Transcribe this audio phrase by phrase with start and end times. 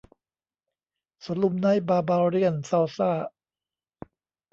[1.23, 3.11] สวนลุมไนท์บาร์บาเรี่ยนซัลซ่า!